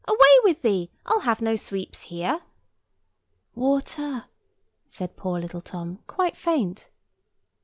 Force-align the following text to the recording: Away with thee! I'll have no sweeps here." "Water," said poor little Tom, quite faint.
Away 0.07 0.39
with 0.43 0.63
thee! 0.63 0.89
I'll 1.05 1.19
have 1.19 1.41
no 1.43 1.55
sweeps 1.55 2.01
here." 2.01 2.41
"Water," 3.53 4.25
said 4.87 5.15
poor 5.15 5.39
little 5.39 5.61
Tom, 5.61 5.99
quite 6.07 6.35
faint. 6.35 6.89